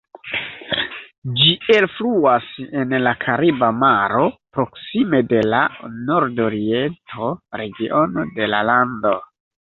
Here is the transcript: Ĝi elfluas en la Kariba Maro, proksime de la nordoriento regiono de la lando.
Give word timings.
Ĝi 1.39 1.49
elfluas 1.73 2.47
en 2.83 2.95
la 3.07 3.11
Kariba 3.25 3.69
Maro, 3.81 4.23
proksime 4.57 5.19
de 5.33 5.41
la 5.49 5.59
nordoriento 6.07 7.29
regiono 7.63 8.25
de 8.39 8.49
la 8.55 8.63
lando. 8.71 9.13